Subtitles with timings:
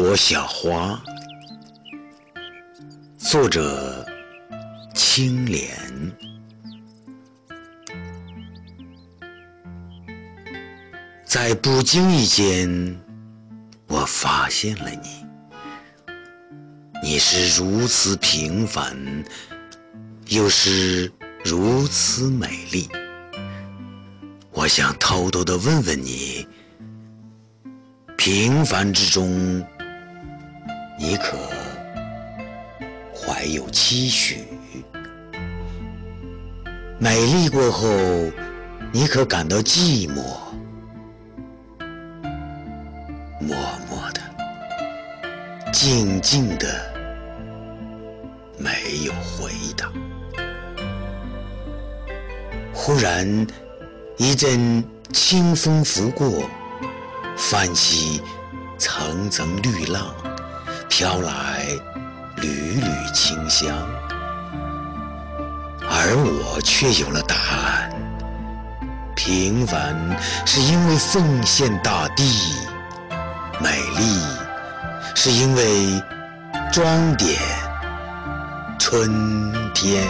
[0.00, 0.96] 朵小花，
[3.18, 4.06] 作者
[4.94, 5.76] 青莲。
[11.24, 12.96] 在不经意间，
[13.88, 15.26] 我发现了你。
[17.02, 18.96] 你是如此平凡，
[20.28, 21.10] 又是
[21.44, 22.88] 如此美丽。
[24.52, 26.46] 我想偷偷的问问你。
[28.16, 29.66] 平凡之中，
[31.00, 31.38] 你可
[33.14, 34.44] 怀有期许？
[36.98, 37.88] 美丽过后，
[38.92, 40.22] 你可感到寂寞？
[43.40, 43.56] 默
[43.88, 44.20] 默的，
[45.72, 46.66] 静静的，
[48.58, 49.92] 没有回答。
[52.74, 53.46] 忽然，
[54.16, 56.42] 一阵清风拂过。
[57.36, 58.20] 泛起
[58.78, 60.12] 层层绿浪，
[60.88, 61.66] 飘来
[62.36, 63.68] 缕缕清香，
[65.82, 67.90] 而我却有了答案：
[69.14, 69.94] 平凡
[70.44, 72.24] 是因为奉献大地，
[73.60, 74.20] 美丽
[75.14, 76.02] 是因为
[76.72, 77.38] 装点
[78.78, 80.06] 春天。